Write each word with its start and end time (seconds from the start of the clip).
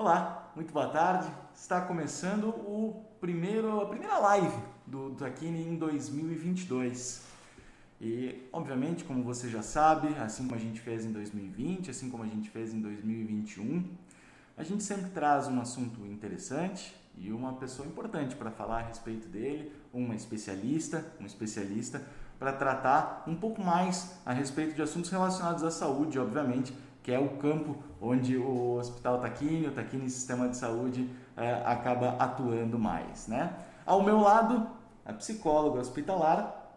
Olá, 0.00 0.52
muito 0.54 0.72
boa 0.72 0.86
tarde. 0.86 1.28
Está 1.52 1.80
começando 1.80 2.50
o 2.50 3.04
primeiro, 3.20 3.80
a 3.80 3.86
primeira 3.86 4.16
live 4.20 4.56
do 4.86 5.10
Taquini 5.16 5.60
em 5.66 5.74
2022. 5.74 7.24
E, 8.00 8.48
obviamente, 8.52 9.02
como 9.02 9.24
você 9.24 9.48
já 9.48 9.60
sabe, 9.60 10.14
assim 10.18 10.44
como 10.44 10.54
a 10.54 10.62
gente 10.62 10.78
fez 10.78 11.04
em 11.04 11.10
2020, 11.10 11.90
assim 11.90 12.10
como 12.10 12.22
a 12.22 12.26
gente 12.28 12.48
fez 12.48 12.72
em 12.72 12.80
2021, 12.80 13.90
a 14.56 14.62
gente 14.62 14.84
sempre 14.84 15.10
traz 15.10 15.48
um 15.48 15.60
assunto 15.60 16.06
interessante 16.06 16.94
e 17.16 17.32
uma 17.32 17.54
pessoa 17.54 17.88
importante 17.88 18.36
para 18.36 18.52
falar 18.52 18.78
a 18.78 18.82
respeito 18.82 19.26
dele, 19.26 19.72
uma 19.92 20.14
especialista, 20.14 21.04
um 21.20 21.26
especialista 21.26 22.06
para 22.38 22.52
tratar 22.52 23.24
um 23.26 23.34
pouco 23.34 23.60
mais 23.60 24.16
a 24.24 24.32
respeito 24.32 24.76
de 24.76 24.82
assuntos 24.82 25.10
relacionados 25.10 25.64
à 25.64 25.72
saúde, 25.72 26.20
obviamente, 26.20 26.72
que 27.08 27.14
é 27.14 27.18
o 27.18 27.38
campo 27.38 27.74
onde 28.02 28.36
o 28.36 28.74
Hospital 28.74 29.18
Taquini, 29.18 29.66
o 29.66 29.70
Taquini 29.70 30.10
Sistema 30.10 30.46
de 30.46 30.58
Saúde, 30.58 31.08
é, 31.38 31.54
acaba 31.64 32.10
atuando 32.18 32.78
mais. 32.78 33.26
Né? 33.26 33.50
Ao 33.86 34.02
meu 34.02 34.20
lado, 34.20 34.68
a 35.06 35.14
psicóloga 35.14 35.80
hospitalar, 35.80 36.70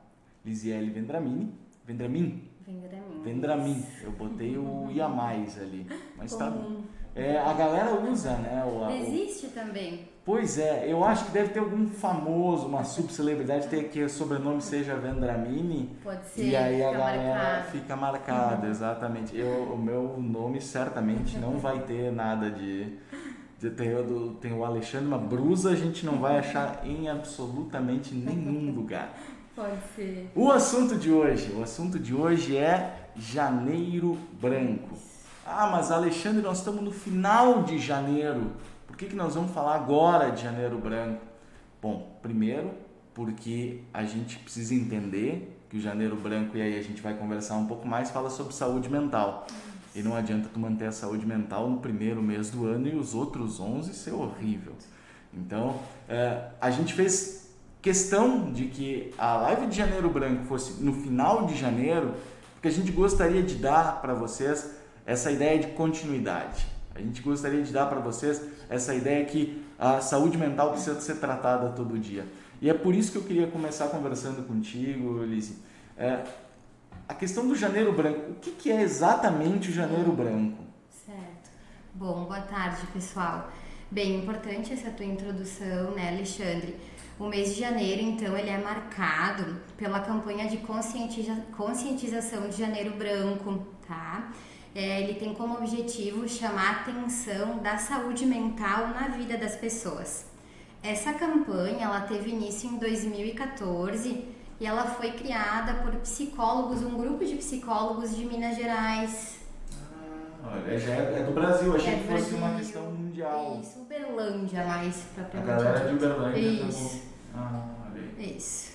Lisiele 0.46 0.90
Vendramini. 0.90 1.54
Vendramin? 1.86 2.50
Vendramin. 2.66 3.22
Vendramin. 3.22 3.86
Eu 4.02 4.14
botei 4.14 4.58
o 4.58 4.90
ia 4.90 5.10
mais 5.10 5.60
ali. 5.60 5.86
Mas 6.16 6.34
tá 6.34 6.50
bom. 6.50 6.80
É, 7.16 7.38
a 7.38 7.54
galera 7.54 7.94
usa, 7.94 8.32
né? 8.38 8.64
O, 8.66 8.90
Existe 8.90 9.48
também. 9.48 10.08
Pois 10.24 10.60
é, 10.60 10.86
eu 10.88 11.04
acho 11.04 11.26
que 11.26 11.32
deve 11.32 11.50
ter 11.50 11.60
algum 11.60 11.90
famoso, 11.90 12.68
uma 12.68 12.84
subcelebridade 12.84 13.68
ter 13.68 13.90
que 13.90 14.04
o 14.04 14.10
sobrenome 14.10 14.62
seja 14.62 14.96
Vendramini. 14.96 15.90
Pode 16.04 16.26
ser. 16.28 16.46
E 16.46 16.56
aí 16.56 16.84
a 16.84 16.92
galera 16.92 17.34
marcado. 17.34 17.72
fica 17.72 17.96
marcada, 17.96 18.66
uhum. 18.66 18.72
exatamente. 18.72 19.38
Eu, 19.38 19.74
o 19.74 19.78
meu 19.78 20.16
nome 20.20 20.62
certamente 20.62 21.38
não 21.38 21.58
vai 21.58 21.80
ter 21.80 22.12
nada 22.12 22.52
de. 22.52 22.98
de 23.60 23.72
tem, 23.72 23.96
o, 23.96 24.36
tem 24.40 24.54
o 24.54 24.64
Alexandre, 24.64 25.08
uma 25.08 25.18
brusa 25.18 25.72
a 25.72 25.76
gente 25.76 26.06
não 26.06 26.20
vai 26.20 26.38
achar 26.38 26.82
em 26.86 27.10
absolutamente 27.10 28.14
nenhum 28.14 28.72
lugar. 28.72 29.18
Pode 29.56 29.82
ser. 29.96 30.32
O 30.36 30.52
assunto 30.52 30.96
de 30.96 31.12
hoje, 31.12 31.52
o 31.52 31.64
assunto 31.64 32.00
de 32.00 32.14
hoje 32.14 32.56
é 32.56 33.10
Janeiro 33.16 34.18
Branco. 34.40 34.96
Ah, 35.46 35.68
mas 35.72 35.92
Alexandre, 35.92 36.42
nós 36.42 36.60
estamos 36.60 36.82
no 36.82 36.92
final 36.92 37.64
de 37.64 37.80
janeiro. 37.80 38.52
Por 38.86 38.96
que, 38.96 39.08
que 39.08 39.16
nós 39.16 39.36
vamos 39.36 39.52
falar 39.52 39.76
agora 39.76 40.30
de 40.30 40.44
janeiro 40.44 40.78
branco? 40.78 41.22
Bom, 41.82 42.20
primeiro, 42.22 42.72
porque 43.14 43.82
a 43.94 44.04
gente 44.04 44.38
precisa 44.38 44.76
entender 44.76 45.58
que 45.70 45.78
o 45.78 45.82
janeiro 45.82 46.16
branco, 46.16 46.58
e 46.58 46.62
aí 46.62 46.78
a 46.78 46.84
gente 46.84 47.02
vai 47.02 47.16
conversar 47.16 47.56
um 47.56 47.66
pouco 47.66 47.88
mais, 47.88 48.12
fala 48.12 48.30
sobre 48.30 48.54
saúde 48.54 48.90
mental. 48.90 49.48
E 49.96 50.02
não 50.02 50.16
adianta 50.16 50.48
tu 50.54 50.60
manter 50.60 50.86
a 50.86 50.92
saúde 50.92 51.26
mental 51.26 51.70
no 51.70 51.78
primeiro 51.78 52.22
mês 52.22 52.52
do 52.52 52.66
ano 52.68 52.88
e 52.88 52.96
os 52.96 53.16
outros 53.16 53.60
11 53.60 53.94
ser 53.94 54.12
horrível. 54.12 54.74
Então, 55.34 55.80
é, 56.08 56.50
a 56.60 56.70
gente 56.70 56.94
fez 56.94 57.50
questão 57.82 58.52
de 58.52 58.66
que 58.66 59.14
a 59.18 59.38
live 59.38 59.68
de 59.68 59.76
janeiro 59.76 60.10
branco 60.10 60.46
fosse 60.46 60.84
no 60.84 60.94
final 60.94 61.46
de 61.48 61.58
janeiro, 61.58 62.14
porque 62.54 62.68
a 62.68 62.72
gente 62.72 62.92
gostaria 62.92 63.42
de 63.42 63.56
dar 63.56 64.02
para 64.02 64.14
vocês 64.14 64.81
essa 65.06 65.32
ideia 65.32 65.60
de 65.60 65.68
continuidade. 65.68 66.66
A 66.94 67.00
gente 67.00 67.22
gostaria 67.22 67.62
de 67.62 67.72
dar 67.72 67.86
para 67.88 68.00
vocês 68.00 68.42
essa 68.70 68.94
ideia 68.94 69.26
que 69.26 69.64
a 69.80 70.02
saúde 70.02 70.38
mental 70.38 70.72
precisa 70.72 71.00
ser 71.00 71.16
tratada 71.16 71.70
todo 71.70 71.98
dia. 71.98 72.26
E 72.62 72.70
é 72.70 72.74
por 72.74 72.94
isso 72.94 73.12
que 73.12 73.18
eu 73.18 73.24
queria 73.24 73.48
começar 73.48 73.88
conversando 73.88 74.46
contigo, 74.46 75.24
Lizzie. 75.24 75.58
É, 75.98 76.24
a 77.08 77.14
questão 77.14 77.48
do 77.48 77.56
janeiro 77.56 77.92
branco. 77.92 78.32
O 78.32 78.36
que, 78.36 78.52
que 78.52 78.72
é 78.72 78.82
exatamente 78.82 79.70
o 79.70 79.74
janeiro 79.74 80.12
branco? 80.12 80.64
Certo. 80.90 81.50
Bom, 81.94 82.26
boa 82.26 82.42
tarde, 82.42 82.86
pessoal. 82.94 83.52
Bem 83.90 84.20
importante 84.20 84.72
essa 84.72 84.92
tua 84.92 85.06
introdução, 85.06 85.92
né, 85.92 86.10
Alexandre? 86.10 86.78
O 87.20 87.28
mês 87.28 87.54
de 87.54 87.60
janeiro, 87.60 88.02
então, 88.02 88.38
ele 88.38 88.50
é 88.50 88.58
marcado 88.58 89.58
pela 89.76 90.00
campanha 90.00 90.48
de 90.48 90.58
conscientiza 90.58 91.36
conscientização 91.58 92.48
de 92.48 92.58
janeiro 92.58 92.96
branco, 92.96 93.66
tá? 93.88 94.32
É, 94.74 95.02
ele 95.02 95.16
tem 95.16 95.34
como 95.34 95.58
objetivo 95.58 96.28
chamar 96.28 96.68
a 96.68 96.72
atenção 96.82 97.58
da 97.58 97.78
saúde 97.78 98.26
mental 98.26 98.88
na 98.90 99.10
vida 99.10 99.38
das 99.38 99.56
pessoas. 99.56 100.26
Essa 100.82 101.14
campanha 101.14 101.84
ela 101.86 102.02
teve 102.02 102.32
início 102.32 102.70
em 102.70 102.78
2014 102.78 104.26
e 104.60 104.66
ela 104.66 104.86
foi 104.86 105.12
criada 105.12 105.74
por 105.76 105.94
psicólogos, 105.98 106.82
um 106.84 106.98
grupo 106.98 107.26
de 107.26 107.36
psicólogos 107.36 108.16
de 108.16 108.26
Minas 108.26 108.56
Gerais. 108.56 109.40
Ah, 110.44 110.54
olha, 110.54 110.78
já 110.78 110.94
é, 110.94 111.20
é 111.20 111.24
do 111.24 111.34
Brasil, 111.34 111.76
achei 111.76 111.94
é 111.94 111.98
que 111.98 112.04
fosse 112.04 112.30
Brasil. 112.30 112.38
uma 112.38 112.58
questão 112.58 112.84
mundial. 112.92 113.60
Isso, 113.62 113.80
Uberlândia 113.80 114.66
mais 114.66 114.96
propriamente. 115.14 115.52
A 115.52 115.56
galera 115.56 115.88
de 115.88 115.96
Uberlândia. 115.96 116.40
Isso. 116.40 117.02
Ah, 117.36 117.68
Isso. 118.18 118.71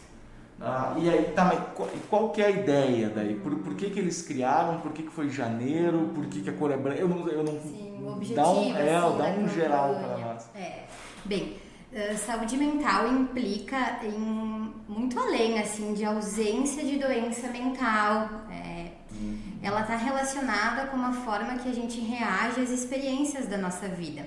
Ah, 0.61 0.94
e 0.97 1.11
aí, 1.11 1.33
tá, 1.34 1.44
mas 1.44 1.61
qual, 1.75 1.89
qual 2.09 2.31
que 2.31 2.41
é 2.41 2.47
a 2.47 2.50
ideia 2.50 3.11
daí? 3.11 3.34
Por, 3.34 3.55
por 3.56 3.75
que, 3.75 3.91
que 3.91 3.99
eles 3.99 4.22
criaram? 4.22 4.81
Por 4.81 4.93
que, 4.93 5.03
que 5.03 5.11
foi 5.11 5.28
janeiro? 5.28 6.11
Por 6.15 6.27
que, 6.27 6.41
que 6.41 6.49
a 6.49 6.53
cor 6.53 6.71
é 6.71 6.77
branca? 6.77 6.99
Eu 6.99 7.09
não, 7.09 7.28
eu 7.28 7.44
não 7.44 7.61
Sim, 7.61 7.99
o 8.00 8.12
objetivo, 8.12 8.37
dá 8.37 8.50
um, 8.50 8.77
é, 8.77 8.97
assim, 8.97 9.19
dá 9.19 9.25
um 9.25 9.49
geral 9.49 9.95
para 9.95 10.19
nós. 10.19 10.50
É. 10.55 10.84
Bem, 11.27 11.56
uh, 11.93 12.16
saúde 12.16 12.56
mental 12.56 13.06
implica 13.06 14.00
em 14.03 14.72
muito 14.89 15.19
além 15.21 15.59
assim 15.59 15.93
de 15.93 16.05
ausência 16.06 16.83
de 16.83 16.99
doença 16.99 17.49
mental. 17.49 18.31
É, 18.50 18.93
uhum. 19.12 19.59
Ela 19.62 19.83
está 19.83 19.97
relacionada 19.97 20.87
com 20.87 20.97
a 21.03 21.12
forma 21.12 21.59
que 21.59 21.69
a 21.69 21.75
gente 21.75 22.00
reage 22.00 22.62
às 22.62 22.71
experiências 22.71 23.47
da 23.47 23.59
nossa 23.59 23.89
vida 23.89 24.25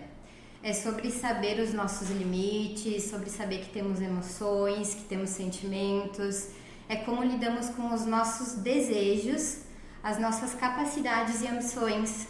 é 0.62 0.74
sobre 0.74 1.10
saber 1.10 1.60
os 1.60 1.74
nossos 1.74 2.10
limites, 2.10 3.04
sobre 3.04 3.30
saber 3.30 3.60
que 3.60 3.70
temos 3.70 4.02
emoções, 4.02 4.94
que 4.94 5.04
temos 5.04 5.30
sentimentos, 5.30 6.50
é 6.88 6.98
como 6.98 7.24
lidamos 7.24 7.70
com 7.70 7.94
os 7.94 8.06
nossos 8.06 8.56
desejos, 8.56 9.60
as 10.04 10.20
nossas 10.20 10.54
capacidades 10.54 11.42
e 11.42 11.48
ambições. 11.48 12.28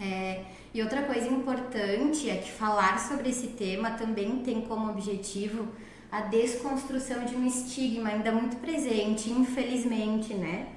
É, 0.00 0.44
e 0.72 0.82
outra 0.82 1.02
coisa 1.02 1.28
importante 1.28 2.28
é 2.28 2.36
que 2.36 2.50
falar 2.50 2.98
sobre 2.98 3.30
esse 3.30 3.48
tema 3.48 3.92
também 3.92 4.42
tem 4.42 4.62
como 4.62 4.90
objetivo 4.90 5.68
a 6.10 6.22
desconstrução 6.22 7.24
de 7.24 7.36
um 7.36 7.46
estigma 7.46 8.08
ainda 8.08 8.32
muito 8.32 8.56
presente, 8.56 9.30
infelizmente, 9.30 10.34
né, 10.34 10.68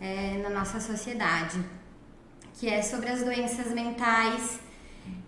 é, 0.00 0.38
na 0.42 0.48
nossa 0.50 0.80
sociedade, 0.80 1.62
que 2.54 2.68
é 2.68 2.80
sobre 2.80 3.10
as 3.10 3.22
doenças 3.22 3.72
mentais 3.72 4.60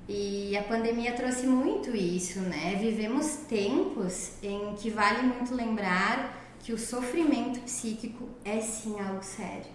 e 0.08 0.56
a 0.56 0.62
pandemia 0.62 1.12
trouxe 1.12 1.46
muito 1.46 1.94
isso, 1.94 2.40
né? 2.40 2.76
Vivemos 2.80 3.36
tempos 3.48 4.32
em 4.42 4.74
que 4.74 4.90
vale 4.90 5.22
muito 5.22 5.54
lembrar 5.54 6.38
que 6.60 6.72
o 6.72 6.78
sofrimento 6.78 7.60
psíquico 7.60 8.28
é 8.44 8.60
sim 8.60 8.98
algo 9.00 9.22
sério. 9.22 9.70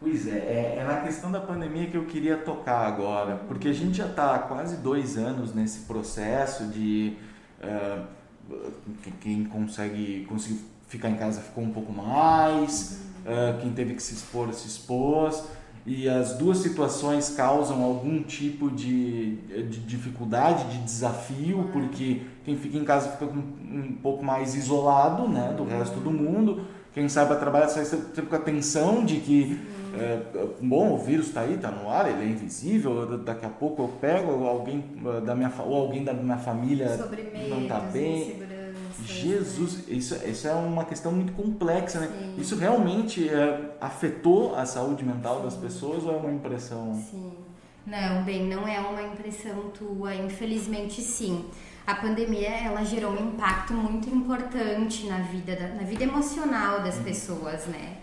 Pois 0.00 0.26
é, 0.26 0.38
é, 0.38 0.76
é 0.80 0.84
na 0.84 1.00
questão 1.00 1.30
da 1.30 1.40
pandemia 1.40 1.86
que 1.86 1.96
eu 1.96 2.04
queria 2.04 2.36
tocar 2.36 2.86
agora, 2.86 3.36
porque 3.48 3.68
a 3.68 3.72
gente 3.72 3.96
já 3.96 4.06
está 4.06 4.38
quase 4.40 4.76
dois 4.78 5.16
anos 5.16 5.54
nesse 5.54 5.80
processo 5.86 6.66
de 6.66 7.16
uh, 7.62 8.04
quem 9.20 9.44
consegue, 9.44 10.26
conseguiu 10.28 10.60
ficar 10.88 11.08
em 11.08 11.16
casa 11.16 11.40
ficou 11.40 11.64
um 11.64 11.70
pouco 11.70 11.92
mais, 11.92 13.00
uh, 13.20 13.58
quem 13.60 13.72
teve 13.72 13.94
que 13.94 14.02
se 14.02 14.14
expor 14.14 14.52
se 14.52 14.68
expôs 14.68 15.44
e 15.86 16.08
as 16.08 16.34
duas 16.34 16.58
situações 16.58 17.30
causam 17.30 17.82
algum 17.82 18.22
tipo 18.22 18.70
de, 18.70 19.36
de 19.36 19.80
dificuldade, 19.80 20.64
de 20.72 20.78
desafio, 20.78 21.58
uhum. 21.58 21.68
porque 21.72 22.22
quem 22.42 22.56
fica 22.56 22.78
em 22.78 22.84
casa 22.84 23.10
fica 23.10 23.26
um, 23.26 23.96
pouco 24.02 24.24
mais 24.24 24.54
isolado 24.54 25.28
né, 25.28 25.52
do 25.54 25.64
resto 25.64 26.00
do 26.00 26.10
mundo. 26.10 26.64
Quem 26.94 27.08
saiba 27.08 27.36
trabalhar 27.36 27.68
sai 27.68 27.84
sempre 27.84 28.22
com 28.22 28.36
a 28.36 28.38
tensão 28.38 29.04
de 29.04 29.16
que, 29.16 29.60
é, 29.98 30.22
bom, 30.62 30.94
o 30.94 30.98
vírus 30.98 31.26
está 31.26 31.42
aí, 31.42 31.54
está 31.54 31.70
no 31.70 31.90
ar, 31.90 32.08
ele 32.08 32.22
é 32.22 32.28
invisível, 32.28 33.18
daqui 33.18 33.44
a 33.44 33.50
pouco 33.50 33.82
eu 33.82 33.88
pego 34.00 34.46
alguém 34.46 34.82
da 35.26 35.34
minha, 35.34 35.52
ou 35.58 35.74
alguém 35.74 36.02
da 36.02 36.14
minha 36.14 36.38
família 36.38 36.96
não 37.50 37.62
está 37.62 37.80
bem. 37.80 38.38
Jesus, 39.06 39.88
isso, 39.88 40.14
isso 40.26 40.48
é 40.48 40.52
uma 40.52 40.84
questão 40.84 41.12
muito 41.12 41.32
complexa, 41.32 42.00
né? 42.00 42.08
Sim. 42.08 42.34
Isso 42.40 42.56
realmente 42.56 43.28
é, 43.28 43.76
afetou 43.80 44.54
a 44.54 44.64
saúde 44.64 45.04
mental 45.04 45.38
Sim. 45.38 45.42
das 45.44 45.56
pessoas 45.56 46.04
ou 46.04 46.14
é 46.14 46.16
uma 46.16 46.32
impressão? 46.32 46.94
Sim. 47.10 47.32
Não, 47.86 48.22
bem, 48.24 48.46
não 48.46 48.66
é 48.66 48.80
uma 48.80 49.02
impressão 49.02 49.70
tua, 49.70 50.14
infelizmente 50.14 51.02
sim. 51.02 51.44
A 51.86 51.94
pandemia 51.94 52.48
ela 52.48 52.82
gerou 52.82 53.12
um 53.12 53.28
impacto 53.28 53.74
muito 53.74 54.08
importante 54.08 55.06
na 55.06 55.18
vida, 55.18 55.54
da, 55.54 55.68
na 55.68 55.82
vida 55.82 56.04
emocional 56.04 56.82
das 56.82 56.96
uhum. 56.96 57.02
pessoas, 57.04 57.66
né? 57.66 57.98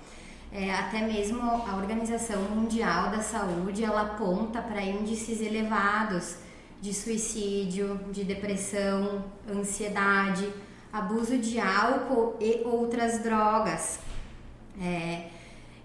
É, 0.53 0.71
até 0.71 1.01
mesmo 1.01 1.42
a 1.42 1.77
Organização 1.77 2.42
Mundial 2.44 3.09
da 3.09 3.21
Saúde 3.21 3.83
ela 3.83 4.01
aponta 4.01 4.62
para 4.62 4.83
índices 4.83 5.42
elevados 5.42 6.36
de 6.81 6.94
suicídio, 6.94 8.00
de 8.12 8.24
depressão, 8.24 9.24
ansiedade 9.50 10.48
abuso 10.92 11.38
de 11.38 11.60
álcool 11.60 12.36
e 12.40 12.62
outras 12.66 13.24
drogas. 13.24 14.00
É, 14.82 15.30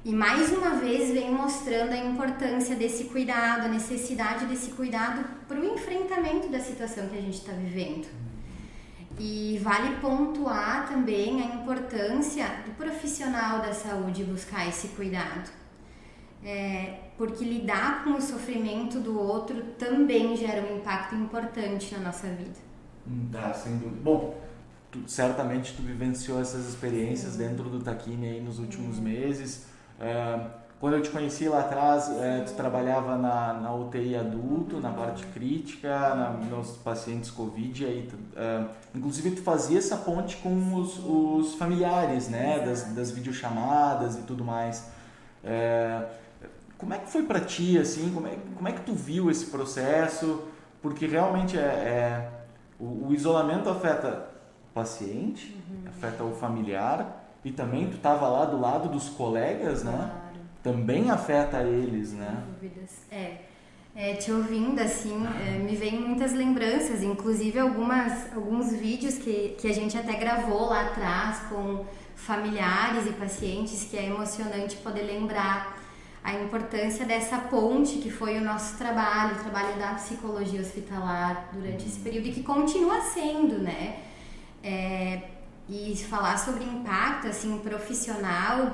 e 0.04 0.12
mais 0.12 0.52
uma 0.52 0.76
vez 0.76 1.12
vem 1.12 1.32
mostrando 1.32 1.92
a 1.92 1.96
importância 1.96 2.76
desse 2.76 3.04
cuidado, 3.04 3.64
a 3.64 3.68
necessidade 3.68 4.46
desse 4.46 4.70
cuidado 4.70 5.24
para 5.48 5.58
o 5.58 5.64
enfrentamento 5.64 6.48
da 6.48 6.60
situação 6.60 7.08
que 7.08 7.18
a 7.18 7.20
gente 7.20 7.38
está 7.38 7.52
vivendo. 7.52 8.06
E 9.18 9.58
vale 9.62 9.96
pontuar 9.96 10.88
também 10.88 11.42
a 11.42 11.56
importância 11.56 12.46
do 12.64 12.74
profissional 12.76 13.60
da 13.60 13.72
saúde 13.72 14.22
buscar 14.22 14.68
esse 14.68 14.88
cuidado. 14.88 15.50
É, 16.44 17.00
porque 17.18 17.44
lidar 17.44 18.04
com 18.04 18.10
o 18.10 18.22
sofrimento 18.22 19.00
do 19.00 19.18
outro 19.18 19.60
também 19.76 20.36
gera 20.36 20.62
um 20.62 20.76
impacto 20.76 21.16
importante 21.16 21.92
na 21.94 22.00
nossa 22.00 22.28
vida. 22.28 22.60
Dá, 23.04 23.52
sem 23.52 23.76
dúvida. 23.78 24.00
Bom, 24.02 24.45
tu, 25.04 25.10
certamente 25.10 25.74
tu 25.74 25.82
vivenciou 25.82 26.40
essas 26.40 26.68
experiências 26.68 27.32
Sim. 27.32 27.38
dentro 27.38 27.68
do 27.68 27.80
Taquini 27.80 28.28
aí 28.28 28.40
nos 28.40 28.58
últimos 28.58 28.96
Sim. 28.96 29.02
meses. 29.02 29.66
É, 30.00 30.40
quando 30.78 30.94
eu 30.94 31.02
te 31.02 31.08
conheci 31.08 31.48
lá 31.48 31.60
atrás, 31.60 32.10
é, 32.20 32.42
tu 32.42 32.52
trabalhava 32.52 33.16
na, 33.16 33.54
na 33.54 33.74
UTI 33.74 34.16
adulto, 34.16 34.78
na 34.78 34.90
parte 34.90 35.24
crítica, 35.26 35.88
na, 36.14 36.30
nos 36.30 36.72
pacientes 36.76 37.30
Covid, 37.30 37.86
aí, 37.86 38.10
é, 38.36 38.64
inclusive 38.94 39.30
tu 39.30 39.42
fazia 39.42 39.78
essa 39.78 39.96
ponte 39.96 40.36
com 40.36 40.74
os, 40.74 40.98
os 41.02 41.54
familiares, 41.54 42.28
né, 42.28 42.60
das, 42.60 42.84
das 42.94 43.10
videochamadas 43.10 44.16
e 44.16 44.22
tudo 44.22 44.44
mais. 44.44 44.90
É, 45.42 46.04
como 46.76 46.92
é 46.92 46.98
que 46.98 47.10
foi 47.10 47.22
para 47.22 47.40
ti, 47.40 47.78
assim, 47.78 48.12
como 48.12 48.26
é, 48.26 48.36
como 48.54 48.68
é 48.68 48.72
que 48.72 48.82
tu 48.82 48.92
viu 48.92 49.30
esse 49.30 49.46
processo? 49.46 50.42
Porque 50.82 51.06
realmente 51.06 51.58
é, 51.58 51.62
é 51.62 52.30
o, 52.78 53.08
o, 53.08 53.14
isolamento 53.14 53.70
afeta 53.70 54.28
paciente, 54.76 55.56
uhum. 55.70 55.88
afeta 55.88 56.22
o 56.22 56.34
familiar 56.34 57.24
e 57.42 57.50
também 57.50 57.86
tu 57.86 57.96
estava 57.96 58.28
lá 58.28 58.44
do 58.44 58.60
lado 58.60 58.90
dos 58.90 59.08
colegas, 59.08 59.82
né? 59.82 59.96
Claro. 59.96 60.36
Também 60.62 61.10
afeta 61.10 61.62
eles, 61.62 62.12
né? 62.12 62.44
Dúvidas. 62.60 62.90
É. 63.10 63.38
É, 63.98 64.12
te 64.12 64.30
ouvindo 64.30 64.78
assim, 64.78 65.26
é, 65.40 65.56
me 65.56 65.74
vem 65.74 65.98
muitas 65.98 66.34
lembranças, 66.34 67.02
inclusive 67.02 67.58
algumas, 67.58 68.30
alguns 68.34 68.70
vídeos 68.70 69.16
que, 69.16 69.56
que 69.58 69.66
a 69.66 69.72
gente 69.72 69.96
até 69.96 70.12
gravou 70.12 70.66
lá 70.66 70.82
atrás 70.82 71.38
com 71.48 71.86
familiares 72.14 73.06
e 73.06 73.12
pacientes, 73.12 73.84
que 73.84 73.96
é 73.96 74.04
emocionante 74.04 74.76
poder 74.76 75.00
lembrar 75.00 75.78
a 76.22 76.34
importância 76.34 77.06
dessa 77.06 77.38
ponte 77.38 77.96
que 77.96 78.10
foi 78.10 78.36
o 78.36 78.44
nosso 78.44 78.76
trabalho, 78.76 79.36
o 79.36 79.38
trabalho 79.38 79.78
da 79.78 79.94
psicologia 79.94 80.60
hospitalar 80.60 81.48
durante 81.54 81.86
esse 81.86 82.00
período 82.00 82.26
e 82.26 82.32
que 82.32 82.42
continua 82.42 83.00
sendo, 83.00 83.60
né? 83.62 84.02
É, 84.68 85.22
e 85.68 85.96
falar 85.96 86.36
sobre 86.38 86.64
impacto 86.64 87.28
assim 87.28 87.58
profissional 87.58 88.72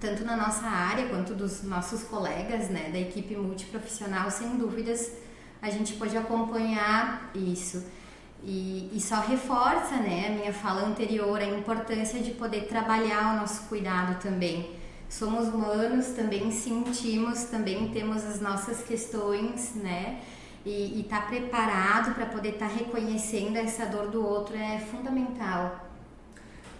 tanto 0.00 0.24
na 0.24 0.36
nossa 0.36 0.64
área 0.64 1.08
quanto 1.08 1.34
dos 1.34 1.62
nossos 1.64 2.04
colegas, 2.04 2.68
né, 2.68 2.90
da 2.92 2.98
equipe 2.98 3.34
multiprofissional, 3.34 4.30
sem 4.30 4.56
dúvidas 4.56 5.10
a 5.60 5.70
gente 5.70 5.94
pode 5.94 6.16
acompanhar 6.16 7.32
isso. 7.34 7.84
E, 8.44 8.88
e, 8.92 9.00
só 9.00 9.16
reforça 9.20 9.96
né, 9.96 10.28
a 10.28 10.30
minha 10.30 10.52
fala 10.52 10.86
anterior, 10.86 11.40
a 11.40 11.44
importância 11.44 12.20
de 12.20 12.30
poder 12.30 12.68
trabalhar 12.68 13.34
o 13.34 13.40
nosso 13.40 13.62
cuidado 13.64 14.22
também 14.22 14.78
somos 15.08 15.48
humanos, 15.48 16.08
também 16.08 16.50
sentimos, 16.50 17.44
também 17.44 17.88
temos 17.88 18.24
as 18.24 18.40
nossas 18.40 18.82
questões, 18.82 19.74
né? 19.74 20.20
E 20.64 21.00
estar 21.00 21.22
tá 21.22 21.26
preparado 21.26 22.14
para 22.14 22.26
poder 22.26 22.50
estar 22.50 22.68
tá 22.68 22.74
reconhecendo 22.74 23.56
essa 23.56 23.86
dor 23.86 24.08
do 24.08 24.24
outro 24.24 24.56
é 24.56 24.78
fundamental. 24.78 25.84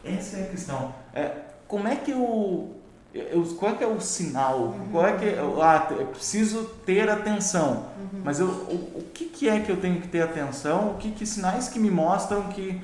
Essa 0.04 0.38
é 0.38 0.42
a 0.44 0.46
questão. 0.48 0.94
É, 1.14 1.32
como 1.66 1.88
é 1.88 1.96
que 1.96 2.10
eu, 2.10 2.76
eu, 3.14 3.44
qual 3.58 3.72
é 3.72 3.75
que 3.76 3.84
é 3.84 3.86
o 3.86 4.00
sinal? 4.00 4.58
Uhum. 4.58 4.88
Qual 4.90 5.06
é 5.06 5.16
que 5.16 5.26
ah, 5.62 5.86
eu 5.90 6.06
preciso 6.06 6.64
ter 6.84 7.08
atenção? 7.08 7.86
Uhum. 7.98 8.20
Mas 8.25 8.40
eu, 8.40 8.46
o, 8.46 8.98
o 8.98 9.04
que, 9.14 9.26
que 9.26 9.48
é 9.48 9.60
que 9.60 9.70
eu 9.70 9.81
tenho 9.81 10.00
que 10.00 10.08
ter 10.08 10.22
atenção? 10.22 10.92
O 10.92 10.94
que, 10.94 11.10
que 11.10 11.24
sinais 11.24 11.69
que 11.69 11.78
me 11.78 11.90
mostram 11.90 12.48
que 12.48 12.81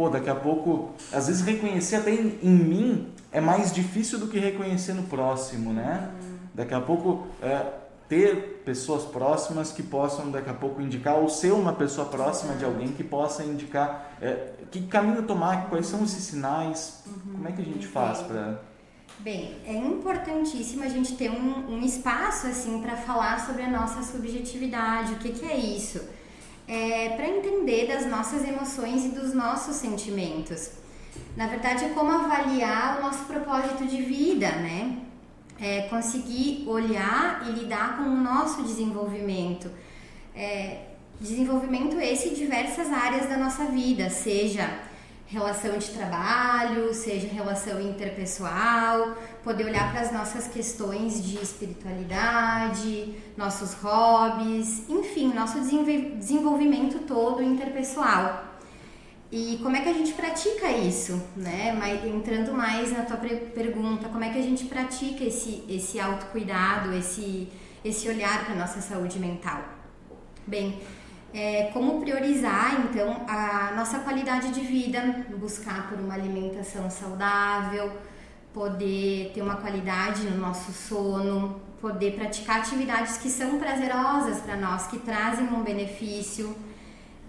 pô, 0.00 0.08
daqui 0.08 0.30
a 0.30 0.34
pouco, 0.34 0.94
às 1.12 1.26
vezes 1.26 1.42
reconhecer 1.42 1.96
até 1.96 2.10
em, 2.10 2.38
em 2.42 2.48
mim 2.48 3.12
é 3.30 3.38
mais 3.38 3.70
difícil 3.70 4.18
do 4.18 4.28
que 4.28 4.38
reconhecer 4.38 4.94
no 4.94 5.02
próximo, 5.02 5.74
né? 5.74 6.10
Daqui 6.54 6.72
a 6.72 6.80
pouco 6.80 7.26
é, 7.42 7.66
ter 8.10 8.60
pessoas 8.64 9.04
próximas 9.04 9.70
que 9.70 9.84
possam 9.84 10.32
daqui 10.32 10.50
a 10.50 10.52
pouco 10.52 10.82
indicar 10.82 11.14
ou 11.14 11.28
ser 11.28 11.52
uma 11.52 11.72
pessoa 11.72 12.08
próxima 12.08 12.54
de 12.54 12.64
alguém 12.64 12.88
que 12.88 13.04
possa 13.04 13.44
indicar 13.44 14.16
é, 14.20 14.50
que 14.68 14.82
caminho 14.88 15.22
tomar, 15.22 15.68
quais 15.70 15.86
são 15.86 16.02
esses 16.02 16.24
sinais, 16.24 17.04
uhum. 17.06 17.34
como 17.34 17.48
é 17.48 17.52
que 17.52 17.62
a 17.62 17.64
gente 17.64 17.86
faz 17.86 18.18
para 18.18 18.58
Bem, 19.20 19.58
é 19.64 19.74
importantíssimo 19.74 20.82
a 20.82 20.88
gente 20.88 21.14
ter 21.14 21.30
um, 21.30 21.74
um 21.74 21.84
espaço 21.84 22.46
assim 22.46 22.80
para 22.80 22.96
falar 22.96 23.46
sobre 23.46 23.62
a 23.62 23.68
nossa 23.68 24.02
subjetividade. 24.02 25.12
O 25.12 25.16
que, 25.18 25.32
que 25.32 25.44
é 25.44 25.56
isso? 25.56 26.00
É 26.66 27.10
para 27.10 27.28
entender 27.28 27.86
das 27.86 28.06
nossas 28.06 28.42
emoções 28.48 29.04
e 29.04 29.08
dos 29.10 29.34
nossos 29.34 29.76
sentimentos. 29.76 30.70
Na 31.36 31.46
verdade, 31.48 31.84
é 31.84 31.88
como 31.90 32.10
avaliar 32.10 32.98
o 32.98 33.02
nosso 33.02 33.24
propósito 33.24 33.84
de 33.84 34.00
vida, 34.00 34.50
né? 34.52 34.98
É 35.60 35.82
conseguir 35.82 36.64
olhar 36.66 37.46
e 37.48 37.52
lidar 37.52 37.98
com 37.98 38.04
o 38.04 38.16
nosso 38.16 38.62
desenvolvimento. 38.62 39.70
É, 40.34 40.86
desenvolvimento 41.20 42.00
esse 42.00 42.30
em 42.30 42.34
diversas 42.34 42.90
áreas 42.90 43.28
da 43.28 43.36
nossa 43.36 43.66
vida, 43.66 44.08
seja 44.08 44.68
relação 45.30 45.78
de 45.78 45.90
trabalho, 45.90 46.92
seja 46.92 47.28
relação 47.28 47.80
interpessoal, 47.80 49.16
poder 49.44 49.66
olhar 49.66 49.92
para 49.92 50.00
as 50.00 50.12
nossas 50.12 50.48
questões 50.48 51.24
de 51.24 51.36
espiritualidade, 51.36 53.14
nossos 53.36 53.74
hobbies, 53.74 54.88
enfim, 54.88 55.32
nosso 55.32 55.60
desenvolvimento 55.60 56.98
todo 57.06 57.40
interpessoal. 57.40 58.49
E 59.32 59.60
como 59.62 59.76
é 59.76 59.80
que 59.80 59.88
a 59.88 59.92
gente 59.92 60.12
pratica 60.12 60.68
isso, 60.72 61.22
né? 61.36 61.72
Mas, 61.78 62.04
entrando 62.04 62.52
mais 62.52 62.92
na 62.92 63.04
tua 63.04 63.16
pergunta, 63.16 64.08
como 64.08 64.24
é 64.24 64.30
que 64.30 64.38
a 64.38 64.42
gente 64.42 64.64
pratica 64.64 65.22
esse, 65.22 65.64
esse 65.68 66.00
autocuidado, 66.00 66.92
esse, 66.94 67.48
esse 67.84 68.08
olhar 68.08 68.44
para 68.44 68.56
nossa 68.56 68.80
saúde 68.80 69.20
mental? 69.20 69.62
Bem, 70.44 70.80
é, 71.32 71.70
como 71.72 72.00
priorizar 72.00 72.80
então 72.84 73.24
a 73.28 73.72
nossa 73.76 74.00
qualidade 74.00 74.50
de 74.50 74.62
vida, 74.62 75.24
buscar 75.38 75.88
por 75.88 76.00
uma 76.00 76.14
alimentação 76.14 76.90
saudável, 76.90 77.92
poder 78.52 79.30
ter 79.32 79.42
uma 79.42 79.58
qualidade 79.58 80.22
no 80.24 80.38
nosso 80.38 80.72
sono, 80.72 81.60
poder 81.80 82.16
praticar 82.16 82.58
atividades 82.58 83.16
que 83.18 83.30
são 83.30 83.60
prazerosas 83.60 84.40
para 84.40 84.56
nós, 84.56 84.88
que 84.88 84.98
trazem 84.98 85.46
um 85.46 85.62
benefício. 85.62 86.56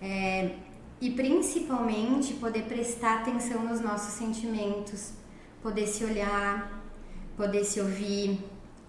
É, 0.01 0.55
e 1.01 1.09
principalmente 1.09 2.35
poder 2.35 2.65
prestar 2.65 3.21
atenção 3.21 3.63
nos 3.63 3.81
nossos 3.81 4.13
sentimentos, 4.13 5.13
poder 5.61 5.87
se 5.87 6.05
olhar, 6.05 6.79
poder 7.35 7.65
se 7.65 7.81
ouvir. 7.81 8.39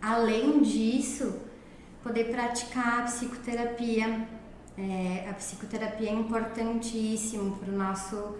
Além 0.00 0.60
disso, 0.60 1.40
poder 2.02 2.30
praticar 2.30 3.00
a 3.00 3.02
psicoterapia. 3.04 4.28
É, 4.76 5.26
a 5.30 5.32
psicoterapia 5.34 6.10
é 6.10 6.12
importantíssimo 6.12 7.56
para 7.56 7.72
o 7.72 7.76
nosso 7.76 8.36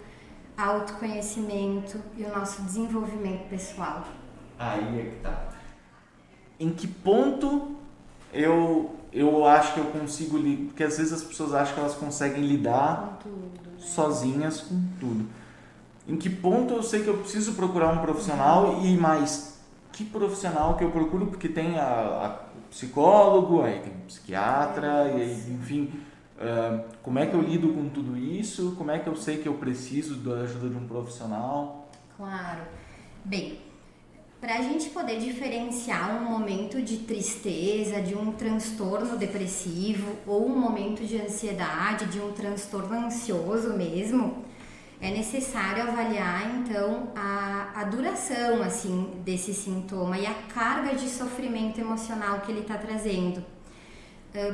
autoconhecimento 0.57 1.99
e 2.17 2.25
o 2.25 2.29
nosso 2.29 2.61
desenvolvimento 2.63 3.49
pessoal. 3.49 4.07
Aí 4.59 5.01
é 5.01 5.05
que 5.05 5.17
tá. 5.23 5.49
Em 6.61 6.71
que 6.71 6.87
ponto 6.87 7.75
eu 8.33 9.02
eu 9.13 9.47
acho 9.47 9.75
que 9.75 9.81
eu 9.81 9.87
consigo 9.87 10.39
porque 10.67 10.85
às 10.85 10.97
vezes 10.97 11.13
as 11.13 11.23
pessoas 11.23 11.53
acham 11.53 11.75
que 11.75 11.81
elas 11.81 11.95
conseguem 11.95 12.45
lidar 12.45 13.19
tudo, 13.23 13.71
né? 13.71 13.79
sozinhas 13.79 14.61
com 14.61 14.83
tudo. 14.99 15.27
Em 16.09 16.17
que 16.17 16.31
ponto 16.31 16.75
eu 16.75 16.83
sei 16.83 17.03
que 17.03 17.09
eu 17.09 17.19
preciso 17.19 17.53
procurar 17.53 17.93
um 17.93 17.99
profissional 17.99 18.71
uhum. 18.71 18.87
e 18.87 18.97
mais 18.97 19.61
que 19.93 20.05
profissional 20.05 20.77
que 20.77 20.85
eu 20.85 20.91
procuro 20.91 21.27
porque 21.27 21.49
tem 21.49 21.79
a, 21.79 21.85
a 21.85 22.29
psicólogo, 22.71 23.63
aí 23.63 23.81
tem 23.81 23.93
psiquiatra 24.07 25.11
é, 25.11 25.19
e 25.19 25.23
aí, 25.23 25.53
enfim, 25.53 25.93
uh, 26.39 26.83
como 27.03 27.19
é 27.19 27.27
que 27.27 27.35
eu 27.35 27.43
lido 27.43 27.69
com 27.69 27.89
tudo 27.91 28.17
isso? 28.17 28.75
Como 28.79 28.91
é 28.91 28.99
que 28.99 29.09
eu 29.09 29.15
sei 29.15 29.37
que 29.39 29.47
eu 29.47 29.55
preciso 29.55 30.17
da 30.17 30.41
ajuda 30.41 30.71
de 30.71 30.77
um 30.77 30.89
profissional? 30.89 31.91
Claro. 32.17 32.63
Bem, 33.25 33.61
para 34.43 34.57
a 34.57 34.61
gente 34.61 34.91
poder 34.91 35.21
diferenciar 35.21 36.21
um 36.21 36.29
momento 36.29 36.83
de 36.83 36.97
tristeza, 36.97 38.03
de 38.03 38.17
um 38.17 38.33
transtorno 38.33 39.17
depressivo 39.17 40.17
ou 40.27 40.45
um 40.45 40.59
momento 40.59 41.05
de 41.05 41.17
ansiedade, 41.17 42.07
de 42.07 42.21
um 42.21 42.33
transtorno 42.33 43.07
ansioso 43.07 43.73
mesmo, 43.75 44.45
é 45.01 45.13
necessário 45.13 45.85
avaliar 45.85 46.57
então 46.57 47.13
a, 47.15 47.71
a 47.73 47.85
duração 47.85 48.63
assim 48.63 49.13
desse 49.25 49.55
sintoma 49.55 50.19
e 50.19 50.27
a 50.27 50.35
carga 50.53 50.97
de 50.97 51.09
sofrimento 51.09 51.81
emocional 51.81 52.41
que 52.41 52.51
ele 52.51 52.63
está 52.63 52.77
trazendo, 52.77 53.45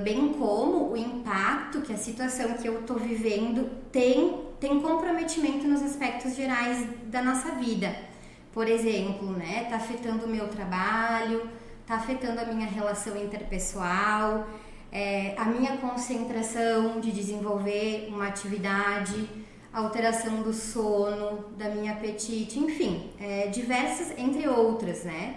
bem 0.04 0.34
como 0.34 0.92
o 0.92 0.98
impacto 0.98 1.80
que 1.80 1.94
a 1.94 1.96
situação 1.96 2.52
que 2.58 2.68
eu 2.68 2.80
estou 2.80 2.98
vivendo 2.98 3.70
tem 3.90 4.46
tem 4.60 4.80
comprometimento 4.80 5.66
nos 5.66 5.80
aspectos 5.82 6.34
gerais 6.34 6.86
da 7.06 7.22
nossa 7.22 7.52
vida 7.52 8.08
Por 8.52 8.68
exemplo, 8.68 9.30
né, 9.32 9.66
tá 9.68 9.76
afetando 9.76 10.24
o 10.24 10.28
meu 10.28 10.48
trabalho, 10.48 11.48
tá 11.86 11.96
afetando 11.96 12.40
a 12.40 12.44
minha 12.44 12.66
relação 12.66 13.16
interpessoal, 13.16 14.46
é, 14.90 15.34
a 15.36 15.44
minha 15.44 15.76
concentração 15.76 17.00
de 17.00 17.12
desenvolver 17.12 18.08
uma 18.08 18.26
atividade, 18.26 19.28
alteração 19.72 20.42
do 20.42 20.52
sono, 20.52 21.44
da 21.56 21.68
minha 21.68 21.92
apetite, 21.92 22.58
enfim, 22.58 23.10
é, 23.20 23.48
diversas, 23.48 24.16
entre 24.18 24.48
outras, 24.48 25.04
né? 25.04 25.36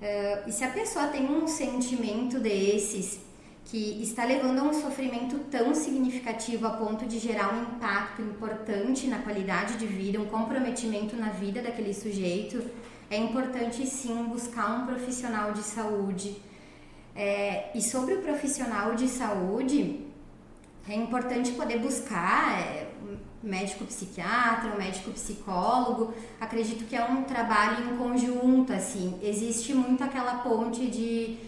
É, 0.00 0.44
e 0.46 0.52
se 0.52 0.64
a 0.64 0.70
pessoa 0.70 1.08
tem 1.08 1.26
um 1.26 1.46
sentimento 1.46 2.38
desses 2.38 3.23
que 3.66 4.02
está 4.02 4.24
levando 4.24 4.58
a 4.58 4.62
um 4.62 4.74
sofrimento 4.74 5.38
tão 5.50 5.74
significativo 5.74 6.66
a 6.66 6.70
ponto 6.70 7.06
de 7.06 7.18
gerar 7.18 7.54
um 7.54 7.62
impacto 7.62 8.22
importante 8.22 9.06
na 9.06 9.18
qualidade 9.18 9.76
de 9.78 9.86
vida, 9.86 10.20
um 10.20 10.26
comprometimento 10.26 11.16
na 11.16 11.30
vida 11.30 11.62
daquele 11.62 11.94
sujeito, 11.94 12.62
é 13.10 13.16
importante 13.16 13.86
sim 13.86 14.24
buscar 14.24 14.70
um 14.80 14.86
profissional 14.86 15.52
de 15.52 15.62
saúde 15.62 16.36
é, 17.14 17.70
e 17.74 17.80
sobre 17.80 18.14
o 18.14 18.22
profissional 18.22 18.94
de 18.94 19.08
saúde, 19.08 20.00
é 20.88 20.94
importante 20.94 21.52
poder 21.52 21.78
buscar 21.78 22.60
é, 22.60 22.88
um 23.02 23.16
médico 23.48 23.84
psiquiatra, 23.84 24.72
um 24.74 24.76
médico 24.76 25.12
psicólogo. 25.12 26.12
Acredito 26.40 26.84
que 26.86 26.96
é 26.96 27.04
um 27.04 27.22
trabalho 27.22 27.88
em 27.88 27.96
conjunto, 27.96 28.72
assim. 28.72 29.18
Existe 29.22 29.72
muito 29.72 30.02
aquela 30.02 30.38
ponte 30.38 30.86
de 30.88 31.38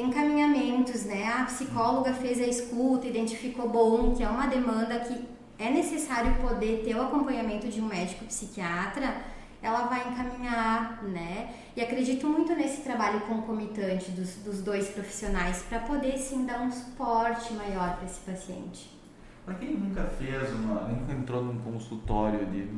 encaminhamentos, 0.00 1.04
né? 1.04 1.26
A 1.26 1.44
psicóloga 1.44 2.12
fez 2.14 2.40
a 2.40 2.46
escuta, 2.46 3.06
identificou 3.06 3.68
bom, 3.68 4.14
que 4.14 4.22
é 4.22 4.28
uma 4.28 4.46
demanda 4.46 5.00
que 5.00 5.24
é 5.58 5.70
necessário 5.70 6.34
poder 6.36 6.82
ter 6.84 6.94
o 6.94 7.02
acompanhamento 7.02 7.68
de 7.68 7.80
um 7.80 7.86
médico 7.86 8.24
psiquiatra 8.24 9.38
ela 9.62 9.86
vai 9.86 10.08
encaminhar, 10.08 11.02
né? 11.04 11.52
E 11.76 11.80
acredito 11.80 12.26
muito 12.28 12.54
nesse 12.54 12.82
trabalho 12.82 13.20
concomitante 13.22 14.10
dos, 14.12 14.36
dos 14.36 14.62
dois 14.62 14.88
profissionais 14.88 15.64
para 15.68 15.80
poder 15.80 16.16
sim 16.16 16.46
dar 16.46 16.60
um 16.60 16.70
suporte 16.70 17.52
maior 17.54 17.96
para 17.96 18.06
esse 18.06 18.20
paciente. 18.20 18.96
Para 19.44 19.54
quem 19.54 19.74
nunca 19.74 20.04
fez 20.04 20.52
uma, 20.52 20.82
nunca 20.82 21.12
entrou 21.12 21.42
num 21.42 21.58
consultório 21.60 22.46
de, 22.46 22.68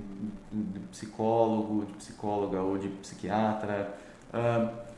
de 0.52 0.78
psicólogo, 0.90 1.84
de 1.84 1.92
psicóloga 1.94 2.62
ou 2.62 2.78
de 2.78 2.88
psiquiatra, 2.88 3.98
uh, 4.32 4.89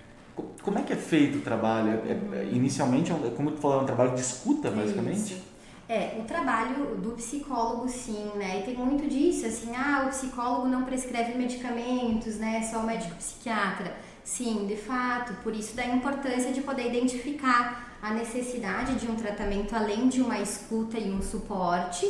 como 0.62 0.78
é 0.78 0.82
que 0.82 0.92
é 0.92 0.96
feito 0.96 1.38
o 1.38 1.40
trabalho? 1.40 2.00
É, 2.06 2.38
é, 2.38 2.44
inicialmente, 2.52 3.12
é 3.12 3.30
como 3.36 3.50
tu 3.50 3.58
falou, 3.58 3.80
é 3.80 3.82
um 3.82 3.86
trabalho 3.86 4.14
de 4.14 4.20
escuta, 4.20 4.70
basicamente? 4.70 5.34
Isso. 5.34 5.52
É, 5.88 6.18
o 6.18 6.24
trabalho 6.24 6.96
do 6.96 7.10
psicólogo 7.10 7.88
sim, 7.88 8.30
né? 8.36 8.60
E 8.60 8.62
tem 8.62 8.76
muito 8.76 9.06
disso, 9.08 9.44
assim, 9.46 9.74
ah, 9.76 10.04
o 10.06 10.08
psicólogo 10.08 10.66
não 10.68 10.84
prescreve 10.84 11.36
medicamentos, 11.36 12.36
né? 12.36 12.62
Só 12.62 12.78
o 12.78 12.86
médico 12.86 13.14
psiquiatra. 13.16 13.94
Sim, 14.24 14.66
de 14.66 14.76
fato, 14.76 15.34
por 15.42 15.54
isso 15.54 15.74
da 15.74 15.84
importância 15.84 16.52
de 16.52 16.60
poder 16.60 16.86
identificar 16.86 17.98
a 18.00 18.14
necessidade 18.14 18.94
de 18.94 19.10
um 19.10 19.16
tratamento 19.16 19.74
além 19.74 20.08
de 20.08 20.22
uma 20.22 20.38
escuta 20.38 20.98
e 20.98 21.10
um 21.10 21.20
suporte 21.20 22.06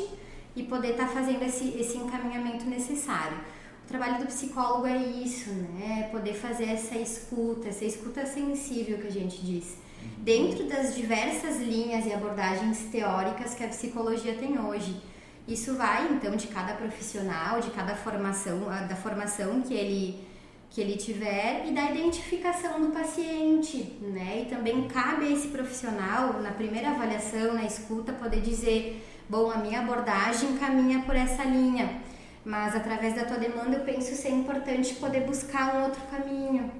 e 0.54 0.62
poder 0.62 0.92
estar 0.92 1.08
tá 1.08 1.12
fazendo 1.12 1.42
esse, 1.42 1.68
esse 1.70 1.96
encaminhamento 1.96 2.66
necessário. 2.66 3.38
O 3.84 3.88
trabalho 3.88 4.20
do 4.20 4.26
psicólogo 4.26 4.86
é 4.86 4.96
isso, 4.96 5.50
né? 5.50 6.08
Poder 6.10 6.34
fazer 6.34 6.64
essa 6.64 6.96
escuta, 6.96 7.68
essa 7.68 7.84
escuta 7.84 8.24
sensível 8.24 8.98
que 8.98 9.08
a 9.08 9.12
gente 9.12 9.44
diz 9.44 9.76
dentro 10.18 10.64
das 10.64 10.94
diversas 10.94 11.58
linhas 11.58 12.06
e 12.06 12.12
abordagens 12.12 12.78
teóricas 12.90 13.54
que 13.54 13.64
a 13.64 13.68
psicologia 13.68 14.34
tem 14.34 14.58
hoje. 14.58 15.00
Isso 15.46 15.74
vai 15.74 16.08
então 16.12 16.36
de 16.36 16.46
cada 16.46 16.74
profissional, 16.74 17.60
de 17.60 17.70
cada 17.70 17.94
formação, 17.94 18.60
da 18.88 18.96
formação 18.96 19.60
que 19.62 19.74
ele 19.74 20.32
que 20.70 20.80
ele 20.80 20.96
tiver 20.96 21.66
e 21.68 21.72
da 21.72 21.90
identificação 21.90 22.80
do 22.80 22.92
paciente, 22.92 23.94
né? 24.00 24.46
E 24.46 24.46
também 24.46 24.88
cabe 24.88 25.26
a 25.26 25.30
esse 25.30 25.48
profissional 25.48 26.40
na 26.40 26.50
primeira 26.50 26.92
avaliação, 26.92 27.52
na 27.52 27.62
escuta, 27.62 28.10
poder 28.14 28.40
dizer, 28.40 29.04
bom, 29.28 29.50
a 29.50 29.58
minha 29.58 29.80
abordagem 29.80 30.56
caminha 30.56 31.00
por 31.00 31.14
essa 31.14 31.44
linha, 31.44 32.00
mas 32.44 32.74
através 32.74 33.14
da 33.14 33.24
tua 33.24 33.38
demanda 33.38 33.76
eu 33.76 33.84
penso 33.84 34.14
ser 34.14 34.30
importante 34.30 34.94
poder 34.94 35.20
buscar 35.20 35.76
um 35.76 35.84
outro 35.84 36.00
caminho. 36.10 36.70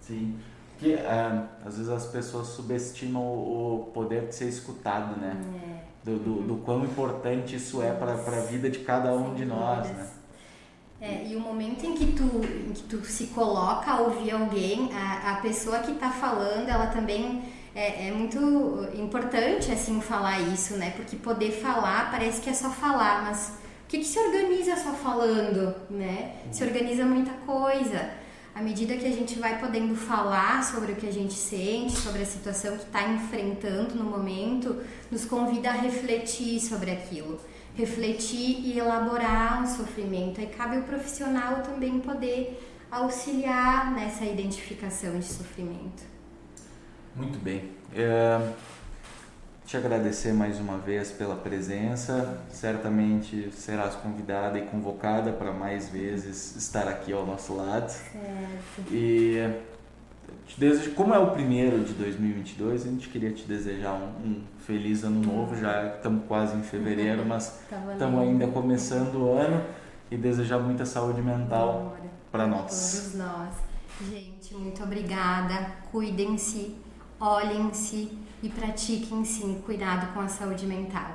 Sim 0.00 0.38
que 0.78 0.94
é, 0.94 1.42
às 1.64 1.76
vezes 1.76 1.90
as 1.90 2.06
pessoas 2.06 2.48
subestimam 2.48 3.22
o 3.22 3.90
poder 3.92 4.28
de 4.28 4.34
ser 4.34 4.48
escutado, 4.48 5.20
né? 5.20 5.36
É. 5.74 5.88
Do, 6.04 6.18
do, 6.18 6.42
do, 6.42 6.56
quão 6.58 6.84
importante 6.84 7.56
isso 7.56 7.82
é 7.82 7.90
para 7.90 8.12
a 8.12 8.40
vida 8.46 8.70
de 8.70 8.78
cada 8.78 9.12
um 9.12 9.34
de 9.34 9.44
nós, 9.44 9.88
né? 9.90 10.06
É, 11.00 11.26
e 11.26 11.36
o 11.36 11.40
momento 11.40 11.84
em 11.84 11.94
que 11.94 12.12
tu, 12.12 12.24
em 12.24 12.72
que 12.72 12.82
tu 12.84 13.04
se 13.04 13.28
coloca 13.28 13.90
a 13.90 14.00
ouvir 14.00 14.32
alguém, 14.32 14.90
a, 14.92 15.32
a 15.32 15.36
pessoa 15.40 15.78
que 15.80 15.92
está 15.92 16.10
falando, 16.10 16.68
ela 16.68 16.86
também 16.86 17.42
é, 17.74 18.08
é, 18.08 18.12
muito 18.12 18.38
importante 18.94 19.70
assim 19.70 20.00
falar 20.00 20.40
isso, 20.40 20.76
né? 20.76 20.92
Porque 20.96 21.16
poder 21.16 21.52
falar 21.52 22.10
parece 22.10 22.40
que 22.40 22.48
é 22.48 22.54
só 22.54 22.70
falar, 22.70 23.24
mas 23.24 23.58
que, 23.88 23.98
que 23.98 24.04
se 24.04 24.18
organiza 24.18 24.76
só 24.76 24.92
falando, 24.92 25.74
né? 25.90 26.36
Se 26.52 26.62
organiza 26.62 27.04
muita 27.04 27.32
coisa 27.46 28.10
à 28.54 28.60
medida 28.60 28.96
que 28.96 29.06
a 29.06 29.12
gente 29.12 29.38
vai 29.38 29.58
podendo 29.58 29.94
falar 29.94 30.62
sobre 30.64 30.92
o 30.92 30.96
que 30.96 31.06
a 31.06 31.12
gente 31.12 31.32
sente, 31.32 31.92
sobre 31.92 32.22
a 32.22 32.26
situação 32.26 32.76
que 32.76 32.84
está 32.84 33.08
enfrentando 33.08 33.94
no 33.94 34.04
momento, 34.04 34.82
nos 35.10 35.24
convida 35.24 35.70
a 35.70 35.72
refletir 35.72 36.60
sobre 36.60 36.90
aquilo, 36.90 37.40
refletir 37.74 38.60
e 38.66 38.78
elaborar 38.78 39.62
um 39.62 39.66
sofrimento. 39.66 40.40
Aí 40.40 40.48
cabe 40.48 40.78
o 40.78 40.82
profissional 40.82 41.62
também 41.62 42.00
poder 42.00 42.60
auxiliar 42.90 43.92
nessa 43.92 44.24
identificação 44.24 45.18
de 45.18 45.26
sofrimento. 45.26 46.02
Muito 47.14 47.38
bem. 47.38 47.70
É 47.94 48.52
te 49.68 49.76
agradecer 49.76 50.32
mais 50.32 50.58
uma 50.58 50.78
vez 50.78 51.12
pela 51.12 51.36
presença. 51.36 52.40
Certamente 52.48 53.50
serás 53.52 53.94
convidada 53.96 54.58
e 54.58 54.62
convocada 54.62 55.30
para 55.30 55.52
mais 55.52 55.90
vezes 55.90 56.56
estar 56.56 56.88
aqui 56.88 57.12
ao 57.12 57.26
nosso 57.26 57.54
lado. 57.54 57.90
Certo. 57.90 58.90
E 58.90 59.46
te 60.46 60.58
desejo, 60.58 60.92
como 60.92 61.12
é 61.12 61.18
o 61.18 61.32
primeiro 61.32 61.84
de 61.84 61.92
2022, 61.92 62.86
a 62.86 62.88
gente 62.88 63.10
queria 63.10 63.30
te 63.30 63.44
desejar 63.44 63.92
um, 63.92 64.06
um 64.26 64.42
feliz 64.60 65.04
ano 65.04 65.20
novo. 65.20 65.54
Já 65.54 65.96
estamos 65.96 66.24
quase 66.26 66.56
em 66.56 66.62
fevereiro, 66.62 67.26
mas 67.26 67.60
tá 67.68 67.92
estamos 67.92 68.22
ainda 68.22 68.46
começando 68.46 69.16
o 69.16 69.32
ano 69.34 69.62
e 70.10 70.16
desejar 70.16 70.60
muita 70.60 70.86
saúde 70.86 71.20
mental 71.20 71.94
para 72.32 72.46
nós. 72.46 73.10
Todos 73.12 73.16
nós. 73.16 73.54
Gente, 74.10 74.54
muito 74.54 74.82
obrigada. 74.82 75.72
Cuidem-se, 75.92 76.74
olhem-se 77.20 78.16
e 78.42 78.48
pratiquem 78.48 79.24
sim 79.24 79.60
cuidado 79.64 80.12
com 80.12 80.20
a 80.20 80.28
saúde 80.28 80.66
mental. 80.66 81.10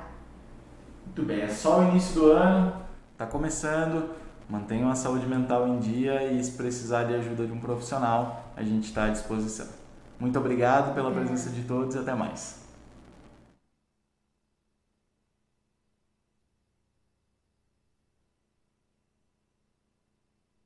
Muito 1.06 1.22
bem, 1.22 1.40
é 1.40 1.48
só 1.48 1.80
o 1.80 1.88
início 1.88 2.14
do 2.20 2.32
ano, 2.32 2.72
está 3.12 3.26
começando, 3.26 4.10
mantenham 4.48 4.90
a 4.90 4.94
saúde 4.94 5.26
mental 5.26 5.68
em 5.68 5.78
dia 5.78 6.32
e 6.32 6.42
se 6.42 6.52
precisar 6.52 7.04
de 7.04 7.14
ajuda 7.14 7.46
de 7.46 7.52
um 7.52 7.60
profissional, 7.60 8.52
a 8.56 8.62
gente 8.62 8.84
está 8.84 9.04
à 9.04 9.08
disposição. 9.10 9.66
Muito 10.18 10.38
obrigado 10.38 10.94
pela 10.94 11.10
presença 11.10 11.50
de 11.50 11.62
todos 11.62 11.94
e 11.94 11.98
até 11.98 12.14
mais. 12.14 12.63